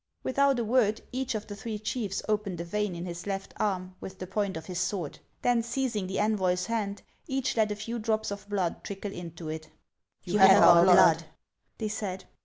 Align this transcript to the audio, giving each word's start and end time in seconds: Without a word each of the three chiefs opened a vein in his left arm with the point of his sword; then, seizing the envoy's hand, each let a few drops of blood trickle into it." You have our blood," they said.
Without 0.23 0.57
a 0.57 0.63
word 0.63 1.01
each 1.11 1.35
of 1.35 1.45
the 1.45 1.55
three 1.55 1.77
chiefs 1.77 2.23
opened 2.27 2.59
a 2.59 2.63
vein 2.63 2.95
in 2.95 3.05
his 3.05 3.27
left 3.27 3.53
arm 3.57 3.93
with 4.01 4.17
the 4.17 4.25
point 4.25 4.57
of 4.57 4.65
his 4.65 4.79
sword; 4.79 5.19
then, 5.43 5.61
seizing 5.61 6.07
the 6.07 6.17
envoy's 6.19 6.65
hand, 6.65 7.03
each 7.27 7.55
let 7.55 7.71
a 7.71 7.75
few 7.75 7.99
drops 7.99 8.31
of 8.31 8.49
blood 8.49 8.83
trickle 8.83 9.11
into 9.11 9.47
it." 9.47 9.69
You 10.23 10.39
have 10.39 10.63
our 10.63 10.83
blood," 10.85 11.25
they 11.77 11.87
said. 11.89 12.25